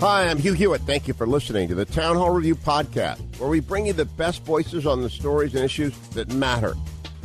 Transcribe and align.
Hi, 0.00 0.28
I'm 0.28 0.38
Hugh 0.38 0.52
Hewitt. 0.52 0.82
Thank 0.82 1.08
you 1.08 1.14
for 1.14 1.26
listening 1.26 1.66
to 1.68 1.74
the 1.74 1.84
Town 1.84 2.14
Hall 2.14 2.30
Review 2.30 2.54
Podcast, 2.54 3.18
where 3.40 3.48
we 3.48 3.58
bring 3.58 3.84
you 3.86 3.92
the 3.92 4.04
best 4.04 4.44
voices 4.44 4.86
on 4.86 5.02
the 5.02 5.10
stories 5.10 5.56
and 5.56 5.64
issues 5.64 5.98
that 6.10 6.32
matter. 6.32 6.76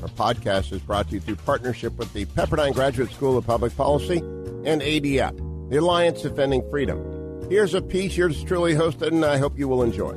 Our 0.01 0.07
podcast 0.07 0.73
is 0.73 0.81
brought 0.81 1.07
to 1.09 1.13
you 1.13 1.19
through 1.19 1.35
partnership 1.35 1.95
with 1.99 2.11
the 2.13 2.25
Pepperdine 2.25 2.73
Graduate 2.73 3.11
School 3.11 3.37
of 3.37 3.45
Public 3.45 3.77
Policy 3.77 4.17
and 4.17 4.81
ADF, 4.81 5.69
the 5.69 5.77
Alliance 5.77 6.23
Defending 6.23 6.67
Freedom. 6.71 7.45
Here's 7.47 7.75
a 7.75 7.81
piece 7.81 8.17
yours 8.17 8.43
truly 8.43 8.73
hosted, 8.73 9.09
and 9.09 9.23
I 9.23 9.37
hope 9.37 9.55
you 9.55 9.67
will 9.67 9.83
enjoy. 9.83 10.15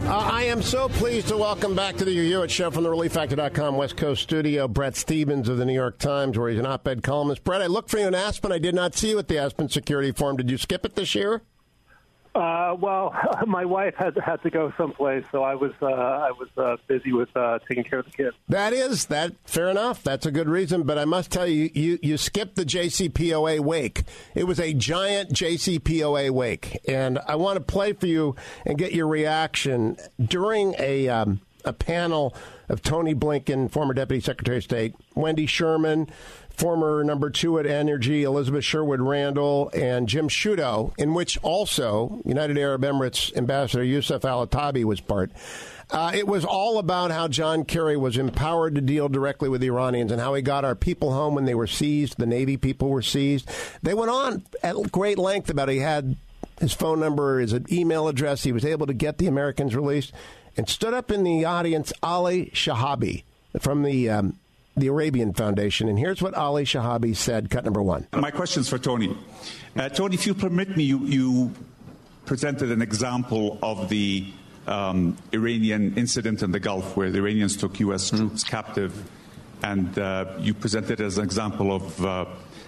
Uh, 0.00 0.28
I 0.32 0.42
am 0.42 0.60
so 0.60 0.88
pleased 0.88 1.28
to 1.28 1.36
welcome 1.36 1.76
back 1.76 1.94
to 1.98 2.04
the 2.04 2.10
Hugh 2.10 2.24
Hewitt 2.24 2.50
Show 2.50 2.72
from 2.72 2.82
the 2.82 2.90
ReliefFactor.com 2.90 3.76
West 3.76 3.96
Coast 3.96 4.24
studio, 4.24 4.66
Bret 4.66 4.96
Stephens 4.96 5.48
of 5.48 5.56
the 5.56 5.64
New 5.64 5.72
York 5.72 6.00
Times, 6.00 6.36
where 6.36 6.50
he's 6.50 6.58
an 6.58 6.66
op-ed 6.66 7.04
columnist. 7.04 7.44
Bret, 7.44 7.62
I 7.62 7.66
looked 7.66 7.90
for 7.90 7.98
you 7.98 8.08
in 8.08 8.14
Aspen. 8.16 8.50
I 8.50 8.58
did 8.58 8.74
not 8.74 8.96
see 8.96 9.10
you 9.10 9.20
at 9.20 9.28
the 9.28 9.38
Aspen 9.38 9.68
Security 9.68 10.10
Forum. 10.10 10.36
Did 10.36 10.50
you 10.50 10.58
skip 10.58 10.84
it 10.84 10.96
this 10.96 11.14
year? 11.14 11.42
Uh, 12.34 12.74
well, 12.80 13.14
my 13.46 13.64
wife 13.64 13.94
had 13.96 14.16
had 14.16 14.42
to 14.42 14.50
go 14.50 14.72
someplace, 14.76 15.24
so 15.30 15.42
I 15.42 15.54
was 15.54 15.72
uh, 15.82 15.86
I 15.86 16.30
was 16.32 16.48
uh, 16.56 16.76
busy 16.86 17.12
with 17.12 17.28
uh, 17.36 17.58
taking 17.68 17.84
care 17.84 17.98
of 17.98 18.06
the 18.06 18.10
kids. 18.10 18.36
That 18.48 18.72
is 18.72 19.06
that 19.06 19.34
fair 19.44 19.68
enough. 19.68 20.02
That's 20.02 20.24
a 20.24 20.30
good 20.30 20.48
reason, 20.48 20.84
but 20.84 20.98
I 20.98 21.04
must 21.04 21.30
tell 21.30 21.46
you, 21.46 21.70
you 21.74 21.98
you 22.02 22.16
skipped 22.16 22.56
the 22.56 22.64
JCPOA 22.64 23.60
wake. 23.60 24.04
It 24.34 24.44
was 24.44 24.58
a 24.58 24.72
giant 24.72 25.30
JCPOA 25.32 26.30
wake, 26.30 26.80
and 26.88 27.18
I 27.26 27.36
want 27.36 27.58
to 27.58 27.64
play 27.64 27.92
for 27.92 28.06
you 28.06 28.34
and 28.64 28.78
get 28.78 28.92
your 28.92 29.08
reaction 29.08 29.96
during 30.18 30.74
a 30.78 31.08
um, 31.08 31.40
a 31.64 31.72
panel 31.72 32.34
of 32.68 32.82
Tony 32.82 33.14
Blinken, 33.14 33.70
former 33.70 33.94
Deputy 33.94 34.20
Secretary 34.20 34.56
of 34.56 34.64
State, 34.64 34.94
Wendy 35.14 35.46
Sherman 35.46 36.08
former 36.56 37.02
number 37.04 37.30
two 37.30 37.58
at 37.58 37.66
Energy, 37.66 38.22
Elizabeth 38.22 38.64
Sherwood 38.64 39.00
Randall, 39.00 39.70
and 39.74 40.08
Jim 40.08 40.28
Sciutto, 40.28 40.92
in 40.98 41.14
which 41.14 41.38
also 41.42 42.20
United 42.24 42.58
Arab 42.58 42.82
Emirates 42.82 43.34
Ambassador 43.36 43.84
Youssef 43.84 44.24
Al 44.24 44.46
Otaiba 44.46 44.84
was 44.84 45.00
part. 45.00 45.30
Uh, 45.90 46.10
it 46.14 46.26
was 46.26 46.44
all 46.44 46.78
about 46.78 47.10
how 47.10 47.28
John 47.28 47.64
Kerry 47.64 47.98
was 47.98 48.16
empowered 48.16 48.74
to 48.76 48.80
deal 48.80 49.10
directly 49.10 49.50
with 49.50 49.60
the 49.60 49.66
Iranians 49.66 50.10
and 50.10 50.20
how 50.20 50.32
he 50.32 50.40
got 50.40 50.64
our 50.64 50.74
people 50.74 51.12
home 51.12 51.34
when 51.34 51.44
they 51.44 51.54
were 51.54 51.66
seized. 51.66 52.16
The 52.16 52.26
Navy 52.26 52.56
people 52.56 52.88
were 52.88 53.02
seized. 53.02 53.50
They 53.82 53.92
went 53.92 54.10
on 54.10 54.42
at 54.62 54.90
great 54.90 55.18
length 55.18 55.50
about 55.50 55.68
he 55.68 55.78
had 55.78 56.16
his 56.60 56.72
phone 56.72 56.98
number, 56.98 57.40
his 57.40 57.54
email 57.70 58.08
address. 58.08 58.42
He 58.42 58.52
was 58.52 58.64
able 58.64 58.86
to 58.86 58.94
get 58.94 59.18
the 59.18 59.26
Americans 59.26 59.76
released. 59.76 60.12
And 60.56 60.68
stood 60.68 60.94
up 60.94 61.10
in 61.10 61.24
the 61.24 61.44
audience 61.44 61.92
Ali 62.02 62.50
Shihabi 62.54 63.24
from 63.58 63.82
the 63.82 64.08
um, 64.10 64.38
the 64.76 64.86
Arabian 64.86 65.32
Foundation. 65.32 65.88
And 65.88 65.98
here's 65.98 66.22
what 66.22 66.34
Ali 66.34 66.64
Shihabi 66.64 67.14
said, 67.14 67.50
cut 67.50 67.64
number 67.64 67.82
one. 67.82 68.06
My 68.12 68.30
question's 68.30 68.68
for 68.68 68.78
Tony. 68.78 69.16
Uh, 69.76 69.88
Tony, 69.88 70.14
if 70.14 70.26
you 70.26 70.34
permit 70.34 70.76
me, 70.76 70.84
you, 70.84 70.98
you 71.00 71.52
presented 72.26 72.70
an 72.70 72.82
example 72.82 73.58
of 73.62 73.88
the 73.88 74.26
um, 74.66 75.16
Iranian 75.32 75.96
incident 75.96 76.42
in 76.42 76.52
the 76.52 76.60
Gulf 76.60 76.96
where 76.96 77.10
the 77.10 77.18
Iranians 77.18 77.56
took 77.56 77.80
U.S. 77.80 78.10
Troops 78.10 78.44
captive, 78.44 79.10
and 79.62 79.98
uh, 79.98 80.36
you 80.38 80.54
presented 80.54 81.00
as 81.00 81.18
an 81.18 81.24
example 81.24 81.74
of 81.74 82.04
uh, 82.04 82.24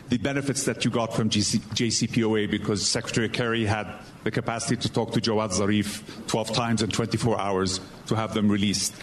the 0.09 0.19
benefits 0.19 0.65
that 0.65 0.85
you 0.85 0.91
got 0.91 1.15
from 1.15 1.31
GC- 1.31 1.61
JCPOA 1.75 2.51
because 2.51 2.87
Secretary 2.87 3.29
Kerry 3.29 3.65
had 3.65 3.87
the 4.23 4.31
capacity 4.31 4.77
to 4.77 4.93
talk 4.93 5.13
to 5.13 5.21
Javad 5.21 5.51
Zarif 5.51 6.03
12 6.27 6.53
times 6.53 6.83
in 6.83 6.91
24 6.91 7.41
hours 7.41 7.81
to 8.07 8.15
have 8.15 8.35
them 8.35 8.49
released. 8.49 8.95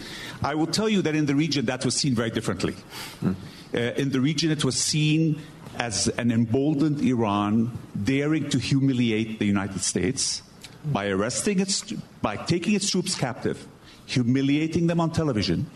I 0.42 0.54
will 0.54 0.66
tell 0.66 0.88
you 0.88 1.02
that 1.02 1.14
in 1.14 1.26
the 1.26 1.34
region 1.34 1.66
that 1.66 1.84
was 1.84 1.96
seen 1.96 2.14
very 2.14 2.30
differently. 2.30 2.74
Mm. 3.22 3.34
Uh, 3.74 3.78
in 3.96 4.10
the 4.10 4.20
region, 4.20 4.50
it 4.50 4.64
was 4.64 4.76
seen 4.76 5.40
as 5.78 6.08
an 6.08 6.30
emboldened 6.30 7.00
Iran 7.00 7.76
daring 8.04 8.48
to 8.50 8.58
humiliate 8.58 9.38
the 9.38 9.46
United 9.46 9.80
States 9.80 10.42
by 10.84 11.08
arresting 11.08 11.60
its, 11.60 11.82
by 12.20 12.36
taking 12.36 12.74
its 12.74 12.90
troops 12.90 13.14
captive, 13.14 13.66
humiliating 14.06 14.88
them 14.88 15.00
on 15.00 15.12
television 15.12 15.70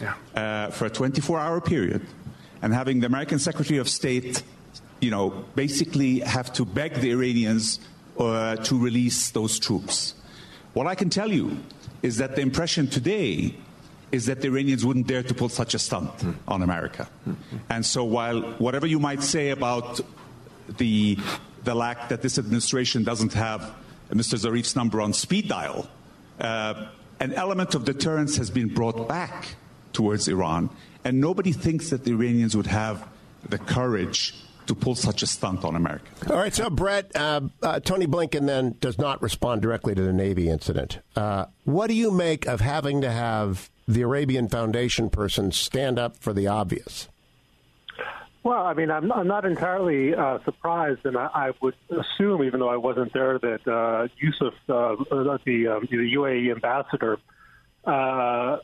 yeah. 0.00 0.14
uh, 0.34 0.70
for 0.70 0.86
a 0.86 0.90
24-hour 0.90 1.60
period, 1.62 2.06
and 2.62 2.72
having 2.72 3.00
the 3.00 3.06
American 3.06 3.38
Secretary 3.38 3.78
of 3.78 3.88
State, 3.88 4.42
you 5.00 5.10
know, 5.10 5.30
basically 5.54 6.20
have 6.20 6.52
to 6.54 6.64
beg 6.64 6.94
the 6.94 7.10
Iranians 7.10 7.80
uh, 8.18 8.56
to 8.56 8.78
release 8.78 9.30
those 9.30 9.58
troops. 9.58 10.14
What 10.74 10.86
I 10.86 10.94
can 10.94 11.10
tell 11.10 11.32
you 11.32 11.58
is 12.02 12.18
that 12.18 12.36
the 12.36 12.42
impression 12.42 12.86
today 12.86 13.54
is 14.12 14.26
that 14.26 14.40
the 14.40 14.48
Iranians 14.48 14.84
wouldn't 14.84 15.06
dare 15.06 15.22
to 15.22 15.34
pull 15.34 15.48
such 15.48 15.74
a 15.74 15.78
stunt 15.78 16.10
mm. 16.18 16.34
on 16.48 16.62
America. 16.62 17.08
Mm. 17.28 17.36
And 17.68 17.86
so, 17.86 18.04
while 18.04 18.42
whatever 18.58 18.86
you 18.86 18.98
might 18.98 19.22
say 19.22 19.50
about 19.50 20.00
the, 20.78 21.16
the 21.64 21.74
lack 21.74 22.08
that 22.08 22.22
this 22.22 22.38
administration 22.38 23.04
doesn't 23.04 23.32
have 23.34 23.74
Mr. 24.10 24.36
Zarif's 24.36 24.74
number 24.74 25.00
on 25.00 25.12
speed 25.12 25.48
dial, 25.48 25.88
uh, 26.40 26.86
an 27.20 27.32
element 27.34 27.74
of 27.74 27.84
deterrence 27.84 28.36
has 28.36 28.50
been 28.50 28.68
brought 28.68 29.08
back 29.08 29.54
towards 29.92 30.26
Iran, 30.26 30.70
and 31.04 31.20
nobody 31.20 31.52
thinks 31.52 31.90
that 31.90 32.04
the 32.04 32.12
Iranians 32.12 32.56
would 32.56 32.66
have 32.66 33.06
the 33.48 33.58
courage 33.58 34.34
to 34.70 34.74
pull 34.76 34.94
such 34.94 35.22
a 35.22 35.26
stunt 35.26 35.64
on 35.64 35.74
America. 35.74 36.06
All 36.30 36.36
right, 36.36 36.54
so 36.54 36.70
Bret, 36.70 37.10
uh, 37.16 37.40
uh, 37.60 37.80
Tony 37.80 38.06
Blinken 38.06 38.46
then 38.46 38.76
does 38.80 38.98
not 38.98 39.20
respond 39.20 39.62
directly 39.62 39.96
to 39.96 40.02
the 40.02 40.12
Navy 40.12 40.48
incident. 40.48 41.00
Uh, 41.16 41.46
what 41.64 41.88
do 41.88 41.94
you 41.94 42.12
make 42.12 42.46
of 42.46 42.60
having 42.60 43.00
to 43.00 43.10
have 43.10 43.68
the 43.88 44.02
Arabian 44.02 44.48
Foundation 44.48 45.10
person 45.10 45.50
stand 45.50 45.98
up 45.98 46.16
for 46.16 46.32
the 46.32 46.46
obvious? 46.46 47.08
Well, 48.44 48.64
I 48.64 48.74
mean, 48.74 48.92
I'm, 48.92 49.10
I'm 49.10 49.26
not 49.26 49.44
entirely 49.44 50.14
uh, 50.14 50.38
surprised, 50.44 51.04
and 51.04 51.16
I, 51.16 51.28
I 51.34 51.50
would 51.60 51.74
assume, 51.90 52.44
even 52.44 52.60
though 52.60 52.70
I 52.70 52.76
wasn't 52.76 53.12
there, 53.12 53.40
that 53.40 53.66
uh, 53.66 54.06
Youssef, 54.18 54.54
uh, 54.68 54.94
the, 55.44 55.66
um, 55.66 55.88
the 55.90 56.14
UAE 56.14 56.52
ambassador, 56.54 57.18
uh, 57.84 58.58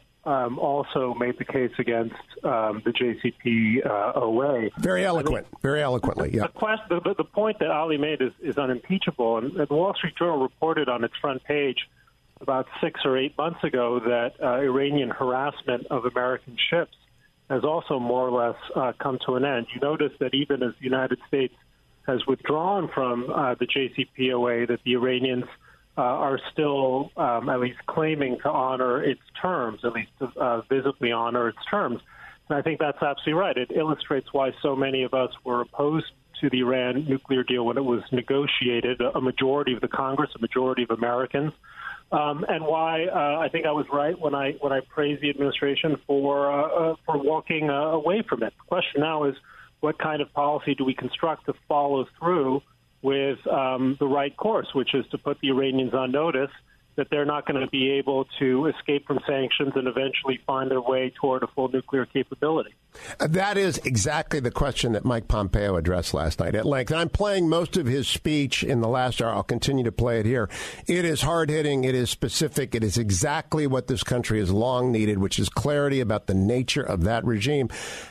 um, 0.47 0.59
also 0.59 1.15
made 1.15 1.39
the 1.39 1.45
case 1.45 1.73
against 1.79 2.15
um, 2.45 2.83
the 2.85 2.93
JCP 2.93 3.87
uh, 3.87 4.13
OA. 4.21 4.71
Very 4.79 5.05
eloquent, 5.05 5.47
very 5.63 5.83
eloquently. 5.83 6.31
Yeah. 6.33 6.43
The, 6.43 6.49
quest, 6.49 6.83
the, 6.89 7.01
the, 7.17 7.25
point 7.25 7.59
that 7.59 7.71
Ali 7.71 7.99
made 7.99 8.23
is, 8.23 8.33
is 8.41 8.57
unimpeachable, 8.57 9.39
and 9.39 9.57
the 9.57 9.67
Wall 9.71 9.95
Street 9.95 10.17
Journal 10.17 10.39
reported 10.39 10.89
on 10.89 11.05
its 11.05 11.15
front 11.21 11.43
page 11.45 11.89
about 12.41 12.67
six 12.81 13.01
or 13.05 13.17
eight 13.17 13.37
months 13.37 13.63
ago 13.65 14.01
that 14.01 14.35
uh, 14.43 14.61
Iranian 14.61 15.11
harassment 15.11 15.87
of 15.91 16.05
American 16.05 16.57
ships 16.71 16.97
has 17.49 17.65
also 17.65 17.99
more 17.99 18.29
or 18.29 18.47
less 18.47 18.57
uh, 18.75 18.93
come 19.01 19.19
to 19.27 19.37
an 19.37 19.45
end. 19.45 19.67
You 19.75 19.81
notice 19.81 20.13
that 20.19 20.35
even 20.35 20.63
as 20.63 20.73
the 20.79 20.85
United 20.85 21.19
States 21.29 21.55
has 22.07 22.27
withdrawn 22.27 22.89
from 22.93 23.31
uh, 23.31 23.55
the 23.55 23.67
JCPOA, 23.67 24.69
that 24.69 24.81
the 24.85 24.95
Iranians 24.95 25.45
uh, 25.99 26.03
are 26.03 26.39
still 26.53 27.11
um, 27.17 27.49
at 27.49 27.61
least 27.61 27.79
claiming 27.87 28.39
to 28.43 28.51
honor 28.51 29.03
its 29.03 29.21
terms, 29.41 29.81
at 29.85 29.93
least 29.93 30.11
uh, 30.21 30.61
visibly 30.69 31.13
honor 31.13 31.49
its 31.49 31.59
terms. 31.71 32.01
And 32.49 32.59
I 32.59 32.63
think 32.63 32.79
that's 32.79 33.03
absolutely 33.03 33.35
right. 33.35 33.57
It 33.57 33.71
illustrates 33.75 34.33
why 34.33 34.53
so 34.63 34.77
many 34.77 35.03
of 35.03 35.15
us 35.15 35.31
were 35.45 35.63
opposed 35.63 36.07
to 36.41 36.51
the 36.51 36.61
Iran 36.61 37.07
nuclear 37.09 37.43
deal 37.43 37.65
when 37.65 37.79
it 37.79 37.85
was 37.85 38.03
negotiated. 38.13 39.01
A 39.01 39.21
majority 39.21 39.73
of 39.73 39.81
the 39.81 39.89
Congress, 39.89 40.31
a 40.37 40.39
majority 40.39 40.83
of 40.83 40.91
Americans, 40.91 41.53
um, 42.13 42.45
and 42.49 42.65
why 42.65 43.07
uh, 43.07 43.41
I 43.41 43.49
think 43.49 43.67
I 43.67 43.73
was 43.73 43.87
right 43.93 44.19
when 44.19 44.35
I 44.35 44.53
when 44.61 44.73
I 44.73 44.81
praised 44.81 45.23
the 45.23 45.31
administration 45.31 45.97
for 46.07 46.53
uh, 46.53 46.93
uh, 46.93 46.97
for 47.05 47.19
walking 47.19 47.71
uh, 47.71 47.73
away 47.73 48.23
from 48.29 48.43
it. 48.43 48.53
The 48.59 48.69
question 48.69 49.01
now 49.01 49.25
is, 49.25 49.35
what 49.81 49.99
kind 49.99 50.21
of 50.21 50.33
policy 50.33 50.75
do 50.75 50.85
we 50.85 50.95
construct 50.95 51.47
to 51.47 51.55
follow 51.69 52.07
through 52.19 52.63
with 53.03 53.47
um, 53.47 53.97
the 53.99 54.07
right 54.07 54.37
course, 54.37 54.69
which 54.75 54.95
is 54.95 55.07
to 55.11 55.19
put 55.19 55.39
the 55.41 55.49
Iranians 55.49 55.95
on 55.95 56.13
notice 56.13 56.51
that 56.97 57.09
they're 57.11 57.27
not 57.27 57.47
going 57.47 57.61
to 57.61 57.71
be 57.71 57.91
able 57.93 58.27
to 58.39 58.67
escape 58.67 59.07
from 59.07 59.21
sanctions 59.27 59.73
and 59.77 59.87
eventually 59.87 60.41
find 60.47 60.71
their 60.71 60.81
way 60.81 61.13
toward 61.21 61.43
a 61.43 61.47
full 61.49 61.69
nuclear 61.69 62.07
capability. 62.07 62.75
Uh, 63.21 63.27
that 63.27 63.59
is 63.59 63.79
exactly 63.85 64.41
the 64.41 64.51
question 64.51 64.93
that 64.93 65.05
Mike 65.05 65.29
Pompeo 65.29 65.77
addressed 65.77 66.15
last 66.15 66.41
night 66.41 66.55
at 66.55 66.65
length. 66.65 66.91
I'm 66.91 67.11
playing 67.11 67.49
most 67.49 67.77
of 67.77 67.87
his 67.87 68.09
speech 68.09 68.65
in 68.65 68.81
the 68.81 68.89
last 68.89 69.21
hour. 69.21 69.35
I'll 69.35 69.43
continue 69.43 69.85
to 69.85 69.93
play 69.93 70.19
it 70.21 70.27
here. 70.27 70.49
It 70.87 71.05
is 71.05 71.21
hard 71.21 71.51
hitting, 71.51 71.85
it 71.85 71.95
is 71.95 72.09
specific, 72.09 72.75
it 72.75 72.83
is 72.83 72.97
exactly 72.97 73.67
what 73.67 73.89
this 73.89 74.03
country 74.03 74.39
has 74.41 74.51
long 74.51 74.91
needed, 74.91 75.19
which 75.19 75.39
is 75.39 75.51
clarity 75.51 76.01
about 76.01 76.27
the 76.27 76.35
nature 76.35 76.83
of 76.83 77.05
that 77.05 77.25
regime. 77.25 77.69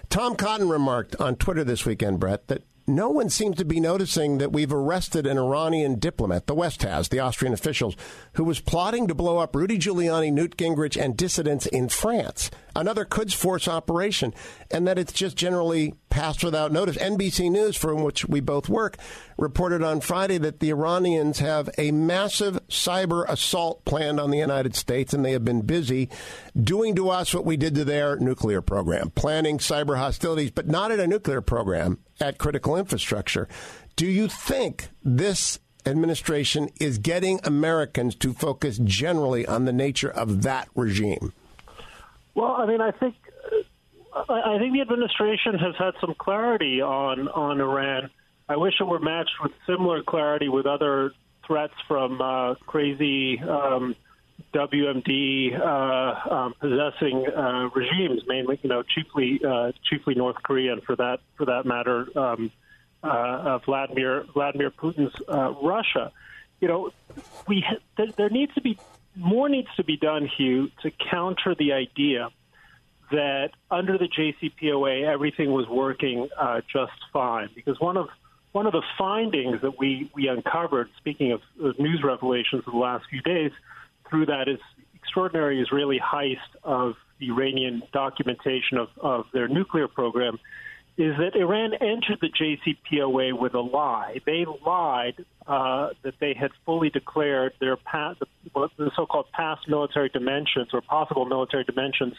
Tom 0.10 0.36
Cotton 0.36 0.70
remarked 0.70 1.16
on 1.20 1.36
Twitter 1.36 1.64
this 1.64 1.86
weekend, 1.86 2.20
Bret, 2.20 2.48
that 2.48 2.62
no 2.88 3.10
one 3.10 3.30
seems 3.30 3.58
to 3.58 3.66
be 3.66 3.80
noticing 3.80 4.38
that 4.38 4.52
we've 4.52 4.72
arrested 4.72 5.26
an 5.26 5.38
Iranian 5.38 5.98
diplomat, 5.98 6.46
the 6.46 6.54
West 6.54 6.84
has, 6.84 7.10
the 7.10 7.20
Austrian 7.20 7.54
officials, 7.54 7.96
who 8.34 8.44
was 8.44 8.60
plotting 8.60 9.08
to 9.08 9.16
blow 9.16 9.40
up 9.40 9.56
Rudy 9.56 9.80
Giuliani, 9.80 10.32
Newt 10.32 10.56
Gingrich, 10.56 11.02
and 11.02 11.18
dissidents 11.18 11.66
in 11.66 11.90
France. 11.90 12.52
Another 12.76 13.06
Quds 13.06 13.34
Force 13.34 13.68
operation, 13.68 14.34
and 14.70 14.86
that 14.88 15.00
it's 15.00 15.14
just 15.14 15.36
generally 15.36 15.96
passed 16.16 16.46
without 16.46 16.72
notice. 16.72 16.96
NBC 16.96 17.52
News, 17.52 17.76
for 17.76 17.94
which 17.94 18.26
we 18.26 18.40
both 18.40 18.70
work, 18.70 18.96
reported 19.38 19.84
on 19.84 20.00
Friday 20.00 20.38
that 20.38 20.62
the 20.62 20.70
Iranians 20.70 21.40
have 21.40 21.70
a 21.78 21.92
massive 21.92 22.58
cyber 22.70 23.28
assault 23.28 23.84
planned 23.84 24.18
on 24.18 24.32
the 24.32 24.38
United 24.38 24.78
States, 24.78 25.14
and 25.14 25.26
they 25.26 25.34
have 25.34 25.44
been 25.44 25.64
busy 25.64 26.10
doing 26.58 26.96
to 26.96 27.10
us 27.10 27.34
what 27.34 27.44
we 27.44 27.58
did 27.58 27.76
to 27.76 27.84
their 27.84 28.16
nuclear 28.16 28.62
program, 28.62 29.10
planning 29.10 29.58
cyber 29.58 29.98
hostilities, 29.98 30.52
but 30.52 30.70
not 30.70 30.90
at 30.90 31.02
a 31.02 31.08
nuclear 31.08 31.42
program, 31.42 32.00
at 32.22 32.38
critical 32.38 32.78
infrastructure. 32.78 33.50
Do 33.98 34.08
you 34.08 34.30
think 34.30 34.88
this 35.04 35.60
administration 35.86 36.70
is 36.80 36.98
getting 36.98 37.42
Americans 37.44 38.16
to 38.16 38.32
focus 38.32 38.78
generally 38.82 39.46
on 39.46 39.66
the 39.66 39.74
nature 39.74 40.12
of 40.12 40.44
that 40.44 40.70
regime? 40.76 41.34
Well, 42.36 42.54
I 42.54 42.66
mean, 42.66 42.80
I 42.80 42.92
think 42.92 43.16
I 44.16 44.58
think 44.60 44.74
the 44.74 44.82
administration 44.82 45.56
has 45.60 45.76
had 45.78 45.94
some 46.00 46.16
clarity 46.18 46.82
on 46.82 47.28
on 47.28 47.60
Iran. 47.60 48.10
I 48.48 48.56
wish 48.56 48.76
it 48.80 48.86
were 48.86 49.00
matched 49.00 49.36
with 49.44 49.52
similar 49.68 50.04
clarity 50.04 50.48
with 50.48 50.66
other 50.66 51.12
threats 51.46 51.74
from 51.88 52.22
uh, 52.22 52.56
crazy 52.66 53.40
um, 53.40 53.96
WMD 54.54 55.60
uh, 55.60 56.34
um, 56.34 56.54
possessing 56.60 57.26
uh, 57.28 57.70
regimes, 57.76 58.22
mainly, 58.28 58.60
you 58.64 58.70
know, 58.70 58.84
chiefly 58.84 59.42
uh, 59.46 59.74
chiefly 59.90 60.16
North 60.16 60.38
Korea, 60.44 60.74
and 60.74 60.84
for 60.84 60.96
that 60.96 61.20
for 61.36 61.46
that 61.48 61.66
matter, 61.66 62.08
um, 62.18 62.52
uh, 63.04 63.58
Vladimir 63.66 64.26
Vladimir 64.34 64.72
Putin's 64.72 65.14
uh, 65.28 65.52
Russia. 65.62 66.12
You 66.62 66.70
know, 66.70 66.92
we 67.50 67.66
there 67.98 68.30
needs 68.30 68.54
to 68.54 68.62
be 68.62 68.78
more 69.18 69.50
needs 69.50 69.70
to 69.76 69.84
be 69.84 69.98
done, 69.98 70.26
Hugh, 70.38 70.72
to 70.84 70.92
counter 71.12 71.54
the 71.54 71.74
idea 71.74 72.30
that 73.16 73.50
under 73.72 73.98
the 73.98 74.08
JCPOA 74.08 75.06
everything 75.06 75.52
was 75.52 75.68
working 75.68 76.28
uh, 76.40 76.62
just 76.72 76.94
fine. 77.12 77.50
Because 77.56 77.80
one 77.80 77.98
of 77.98 78.08
one 78.52 78.68
of 78.68 78.72
the 78.72 78.84
findings 78.98 79.62
that 79.62 79.78
we 79.80 80.10
we 80.14 80.28
uncovered, 80.28 80.90
speaking 80.98 81.32
of, 81.32 81.42
of 81.62 81.78
news 81.80 82.02
revelations 82.04 82.64
of 82.66 82.74
the 82.74 82.80
last 82.80 83.06
few 83.10 83.22
days, 83.22 83.52
through 84.10 84.28
that 84.28 84.48
is 84.48 84.60
extraordinary 84.96 85.62
Israeli 85.62 86.00
heist 86.00 86.38
of 86.64 86.96
the 87.20 87.28
Iranian 87.30 87.84
documentation 87.94 88.78
of, 88.78 88.90
of 89.02 89.26
their 89.34 89.48
nuclear 89.48 89.88
program 89.88 90.40
is 90.98 91.16
that 91.18 91.36
Iran 91.36 91.74
entered 91.74 92.20
the 92.22 92.30
JCPOA 92.30 93.38
with 93.38 93.54
a 93.54 93.60
lie. 93.60 94.20
They 94.26 94.46
lied 94.66 95.26
uh, 95.46 95.90
that 96.04 96.14
they 96.20 96.34
had 96.34 96.52
fully 96.66 96.90
declared 96.90 97.54
their 97.60 97.76
past, 97.76 98.22
the 98.54 98.92
so-called 98.96 99.30
past 99.34 99.68
military 99.68 100.08
dimensions 100.08 100.70
or 100.72 100.82
possible 100.82 101.26
military 101.26 101.66
dimensions 101.66 102.14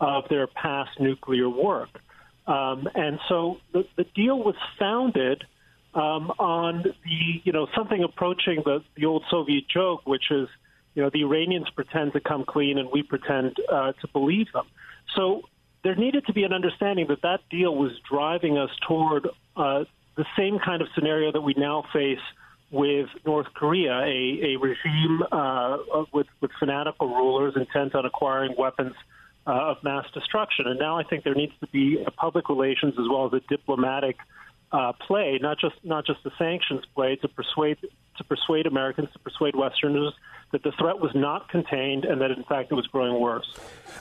of 0.00 0.24
their 0.28 0.46
past 0.46 1.00
nuclear 1.00 1.48
work. 1.48 2.00
Um, 2.46 2.88
and 2.94 3.18
so 3.28 3.58
the, 3.72 3.86
the 3.96 4.04
deal 4.14 4.38
was 4.38 4.54
founded 4.78 5.44
um, 5.94 6.30
on 6.38 6.82
the, 6.82 7.40
you 7.42 7.52
know, 7.52 7.66
something 7.74 8.02
approaching 8.02 8.62
the, 8.64 8.84
the 8.96 9.06
old 9.06 9.24
Soviet 9.30 9.64
joke, 9.68 10.02
which 10.04 10.30
is, 10.30 10.48
you 10.94 11.02
know, 11.02 11.10
the 11.12 11.22
Iranians 11.22 11.68
pretend 11.70 12.12
to 12.12 12.20
come 12.20 12.44
clean 12.44 12.78
and 12.78 12.90
we 12.92 13.02
pretend 13.02 13.56
uh, 13.72 13.92
to 13.92 14.08
believe 14.12 14.52
them. 14.52 14.66
So 15.14 15.42
there 15.82 15.94
needed 15.94 16.26
to 16.26 16.32
be 16.32 16.44
an 16.44 16.52
understanding 16.52 17.06
that 17.08 17.22
that 17.22 17.40
deal 17.50 17.74
was 17.74 17.92
driving 18.08 18.58
us 18.58 18.70
toward 18.86 19.28
uh, 19.56 19.84
the 20.16 20.26
same 20.36 20.58
kind 20.58 20.82
of 20.82 20.88
scenario 20.94 21.32
that 21.32 21.40
we 21.40 21.54
now 21.56 21.84
face 21.92 22.18
with 22.70 23.08
North 23.24 23.46
Korea, 23.54 24.00
a, 24.00 24.54
a 24.54 24.56
regime 24.56 25.22
uh, 25.30 25.78
with, 26.12 26.26
with 26.40 26.50
fanatical 26.58 27.08
rulers 27.08 27.54
intent 27.56 27.94
on 27.94 28.04
acquiring 28.04 28.54
weapons 28.58 28.94
uh, 29.46 29.50
of 29.50 29.76
mass 29.82 30.06
destruction. 30.12 30.66
And 30.66 30.78
now 30.78 30.98
I 30.98 31.04
think 31.04 31.24
there 31.24 31.34
needs 31.34 31.52
to 31.60 31.66
be 31.68 32.02
a 32.04 32.10
public 32.10 32.48
relations 32.48 32.94
as 32.98 33.06
well 33.08 33.26
as 33.26 33.32
a 33.32 33.40
diplomatic 33.48 34.16
uh, 34.72 34.92
play, 35.06 35.38
not 35.40 35.58
just 35.58 35.76
not 35.84 36.04
just 36.04 36.22
the 36.24 36.32
sanctions 36.38 36.82
play, 36.94 37.16
to 37.16 37.28
persuade 37.28 37.78
to 38.18 38.24
persuade 38.24 38.66
Americans, 38.66 39.08
to 39.12 39.18
persuade 39.18 39.54
Westerners 39.54 40.12
that 40.52 40.62
the 40.62 40.72
threat 40.72 41.00
was 41.00 41.10
not 41.14 41.48
contained 41.48 42.04
and 42.04 42.20
that 42.20 42.30
in 42.30 42.44
fact 42.44 42.70
it 42.70 42.74
was 42.74 42.86
growing 42.86 43.20
worse. 43.20 43.46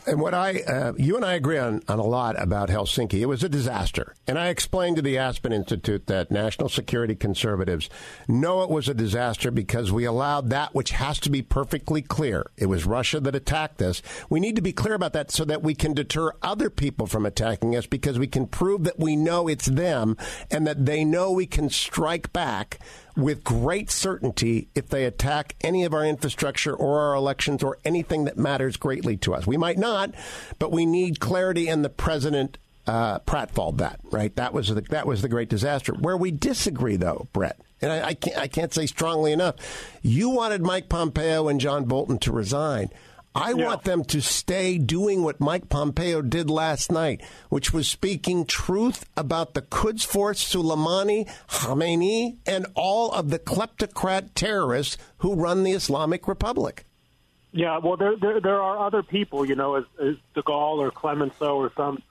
And 0.06 0.22
what 0.22 0.34
I, 0.34 0.62
uh, 0.62 0.94
you 0.96 1.16
and 1.16 1.26
I 1.26 1.34
agree 1.34 1.58
on, 1.58 1.82
on 1.88 1.98
a 1.98 2.04
lot 2.04 2.40
about 2.40 2.70
Helsinki. 2.70 3.20
It 3.20 3.26
was 3.26 3.44
a 3.44 3.50
disaster. 3.50 4.14
And 4.28 4.38
I 4.38 4.50
explained 4.50 4.98
to 4.98 5.02
the 5.02 5.18
Aspen 5.18 5.52
Institute 5.52 6.06
that 6.06 6.30
national 6.30 6.70
security 6.70 7.16
conservatives 7.16 7.90
know 8.28 8.62
it 8.62 8.70
was 8.70 8.88
a 8.88 8.94
disaster 8.94 9.50
because 9.50 9.92
we 9.92 10.06
allowed 10.06 10.50
that 10.52 10.76
which 10.76 10.92
has 10.92 11.20
to 11.22 11.32
be 11.32 11.42
perfectly 11.42 12.04
clear. 12.04 12.52
It 12.58 12.68
was 12.68 12.86
Russia 12.86 13.20
that 13.22 13.36
attacked 13.36 13.82
us. 13.82 14.04
We 14.30 14.40
need 14.40 14.56
to 14.56 14.62
be 14.62 14.74
clear 14.74 14.94
about 14.94 15.14
that 15.14 15.32
so 15.32 15.46
that 15.46 15.64
we 15.64 15.74
can 15.74 15.94
deter 15.94 16.32
other 16.44 16.70
people 16.70 17.08
from 17.08 17.26
attacking 17.26 17.76
us 17.76 17.88
because 17.88 18.20
we 18.20 18.28
can 18.28 18.46
prove 18.46 18.84
that 18.84 19.00
we 19.00 19.16
know 19.16 19.48
it's 19.48 19.66
them 19.66 20.16
and 20.52 20.68
that 20.68 20.86
they 20.86 21.04
know 21.04 21.32
we 21.32 21.48
can 21.48 21.70
strike 21.70 22.32
back 22.32 22.80
with 23.16 23.44
great 23.44 23.90
certainty 23.90 24.68
if 24.76 24.90
they 24.90 25.06
attack 25.06 25.56
any 25.62 25.84
of 25.84 25.94
our 25.94 26.06
infrastructure 26.06 26.76
or 26.76 27.00
our 27.00 27.16
elections 27.16 27.64
or 27.64 27.78
anything 27.86 28.26
that 28.26 28.38
matters 28.38 28.78
greatly 28.78 29.18
to 29.18 29.34
us. 29.34 29.48
We 29.48 29.58
might 29.58 29.78
not, 29.78 30.14
but 30.60 30.72
we 30.72 30.86
need 30.86 31.20
clarity, 31.20 31.68
and 31.68 31.84
the 31.84 31.90
president 31.90 32.58
uh, 32.88 33.20
pratfalled 33.20 33.78
that. 33.78 34.00
Right? 34.04 34.36
That 34.36 34.54
was 34.54 34.68
the 34.68 34.82
that 34.82 35.08
was 35.08 35.22
the 35.22 35.30
great 35.30 35.50
disaster. 35.50 35.94
Where 35.94 36.18
we 36.18 36.32
disagree, 36.32 36.98
though, 36.98 37.28
Bret, 37.34 37.60
and 37.82 37.92
I, 37.92 38.08
I 38.08 38.14
can't 38.14 38.38
I 38.38 38.48
can't 38.48 38.74
say 38.74 38.86
strongly 38.86 39.32
enough. 39.32 39.56
You 40.02 40.30
wanted 40.30 40.62
Mike 40.62 40.90
Pompeo 40.90 41.48
and 41.48 41.60
John 41.60 41.86
Bolton 41.86 42.20
to 42.20 42.32
resign. 42.32 42.90
I 43.36 43.50
yeah. 43.50 43.66
want 43.66 43.84
them 43.84 44.06
to 44.06 44.22
stay 44.22 44.78
doing 44.78 45.22
what 45.22 45.42
Mike 45.42 45.68
Pompeo 45.68 46.22
did 46.22 46.50
last 46.50 46.90
night, 46.90 47.22
which 47.50 47.74
was 47.74 47.88
speaking 47.88 48.46
truth 48.46 49.06
about 49.18 49.54
the 49.54 49.62
Quds 49.62 50.06
Force, 50.06 50.42
Soleimani, 50.42 51.30
Khamenei, 51.50 52.38
and 52.46 52.66
all 52.76 53.12
of 53.12 53.30
the 53.30 53.40
kleptocrat 53.40 54.30
terrorists 54.36 54.98
who 55.18 55.36
run 55.36 55.64
the 55.64 55.74
Islamic 55.74 56.30
Republic. 56.30 56.86
Yeah, 57.52 57.78
well, 57.80 57.98
there 57.98 58.16
there, 58.16 58.40
there 58.40 58.62
are 58.62 58.86
other 58.86 59.04
people, 59.04 59.46
you 59.46 59.56
know, 59.56 59.76
as, 59.76 59.84
as 60.02 60.16
De 60.34 60.42
Gaulle 60.42 60.80
or 60.80 60.92
Clemenceau 60.92 61.58
or 61.58 61.72
some 61.76 62.02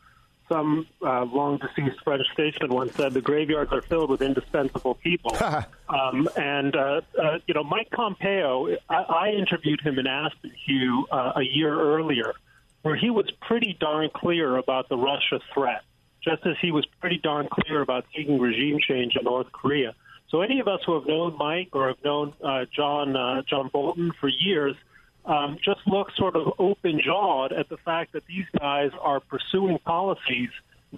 some 0.48 0.86
uh, 1.02 1.24
long 1.24 1.58
deceased 1.58 2.02
French 2.04 2.26
statesman 2.32 2.72
once 2.72 2.94
said, 2.94 3.14
the 3.14 3.20
graveyards 3.20 3.72
are 3.72 3.82
filled 3.82 4.10
with 4.10 4.22
indispensable 4.22 4.94
people. 4.96 5.36
um, 5.88 6.28
and, 6.36 6.76
uh, 6.76 7.00
uh, 7.20 7.38
you 7.46 7.54
know, 7.54 7.64
Mike 7.64 7.90
Pompeo, 7.90 8.76
I, 8.88 8.94
I 8.94 9.28
interviewed 9.30 9.80
him 9.80 9.98
in 9.98 10.06
Aspen, 10.06 10.52
Hugh, 10.66 11.06
uh, 11.10 11.32
a 11.36 11.42
year 11.42 11.78
earlier, 11.78 12.34
where 12.82 12.96
he 12.96 13.10
was 13.10 13.30
pretty 13.40 13.76
darn 13.78 14.10
clear 14.14 14.56
about 14.56 14.88
the 14.88 14.96
Russia 14.96 15.40
threat, 15.52 15.82
just 16.22 16.44
as 16.46 16.56
he 16.60 16.70
was 16.70 16.86
pretty 17.00 17.18
darn 17.18 17.48
clear 17.50 17.80
about 17.80 18.04
seeking 18.14 18.38
regime 18.38 18.78
change 18.86 19.16
in 19.16 19.24
North 19.24 19.50
Korea. 19.52 19.94
So 20.28 20.42
any 20.42 20.60
of 20.60 20.68
us 20.68 20.80
who 20.84 20.94
have 20.94 21.06
known 21.06 21.36
Mike 21.38 21.70
or 21.72 21.88
have 21.88 22.02
known 22.04 22.34
uh, 22.42 22.64
John 22.74 23.16
uh, 23.16 23.42
John 23.42 23.68
Bolton 23.72 24.12
for 24.20 24.28
years– 24.28 24.76
um, 25.24 25.58
just 25.64 25.80
look 25.86 26.10
sort 26.16 26.36
of 26.36 26.52
open 26.58 27.00
jawed 27.00 27.52
at 27.52 27.68
the 27.68 27.76
fact 27.78 28.12
that 28.12 28.26
these 28.26 28.46
guys 28.58 28.90
are 29.00 29.20
pursuing 29.20 29.78
policies 29.78 30.50